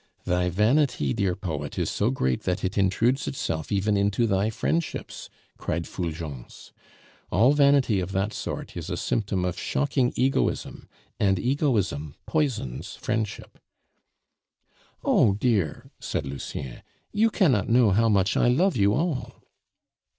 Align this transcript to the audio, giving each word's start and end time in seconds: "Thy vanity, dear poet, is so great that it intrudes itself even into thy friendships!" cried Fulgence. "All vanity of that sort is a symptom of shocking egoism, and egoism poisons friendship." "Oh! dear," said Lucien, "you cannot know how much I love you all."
"Thy 0.25 0.49
vanity, 0.49 1.13
dear 1.13 1.35
poet, 1.35 1.77
is 1.77 1.91
so 1.91 2.09
great 2.09 2.41
that 2.41 2.63
it 2.63 2.75
intrudes 2.75 3.27
itself 3.27 3.71
even 3.71 3.95
into 3.95 4.25
thy 4.25 4.49
friendships!" 4.49 5.29
cried 5.59 5.83
Fulgence. 5.85 6.71
"All 7.31 7.53
vanity 7.53 7.99
of 7.99 8.11
that 8.11 8.33
sort 8.33 8.75
is 8.75 8.89
a 8.89 8.97
symptom 8.97 9.45
of 9.45 9.59
shocking 9.59 10.11
egoism, 10.15 10.89
and 11.19 11.37
egoism 11.37 12.15
poisons 12.25 12.95
friendship." 12.95 13.59
"Oh! 15.05 15.35
dear," 15.35 15.91
said 15.99 16.25
Lucien, 16.25 16.81
"you 17.11 17.29
cannot 17.29 17.69
know 17.69 17.91
how 17.91 18.09
much 18.09 18.35
I 18.35 18.47
love 18.47 18.75
you 18.75 18.95
all." 18.95 19.43